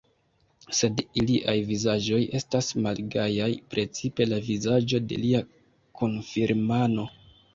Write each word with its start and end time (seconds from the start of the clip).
Sed 0.77 1.01
iliaj 1.23 1.53
vizaĝoj 1.71 2.21
estas 2.39 2.69
malgajaj, 2.87 3.49
precipe 3.75 4.27
la 4.31 4.41
vizaĝo 4.49 5.01
de 5.11 5.23
lia 5.27 5.45
kunfirmano. 6.01 7.09